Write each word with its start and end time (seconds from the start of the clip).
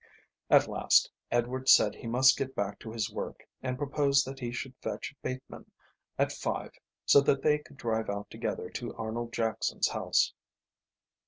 At 0.49 0.67
last 0.67 1.11
Edward 1.29 1.69
said 1.69 1.93
he 1.93 2.07
must 2.07 2.35
get 2.35 2.55
back 2.55 2.79
to 2.79 2.91
his 2.91 3.11
work 3.11 3.43
and 3.61 3.77
proposed 3.77 4.25
that 4.25 4.39
he 4.39 4.51
should 4.51 4.73
fetch 4.81 5.13
Bateman 5.21 5.69
at 6.17 6.31
five 6.31 6.71
so 7.05 7.21
that 7.21 7.43
they 7.43 7.59
could 7.59 7.77
drive 7.77 8.09
out 8.09 8.31
together 8.31 8.67
to 8.71 8.95
Arnold 8.95 9.31
Jackson's 9.31 9.89
house. 9.89 10.33